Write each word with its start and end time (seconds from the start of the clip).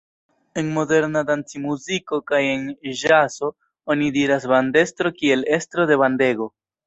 En 0.59 0.69
moderna 0.77 1.21
dancmuziko 1.27 2.19
kaj 2.31 2.39
en 2.53 2.63
ĵazo 3.01 3.51
oni 3.95 4.09
diras 4.15 4.49
bandestro 4.55 5.15
kiel 5.21 5.45
estro 5.59 5.89
de 5.93 5.99
bandego. 6.05 6.49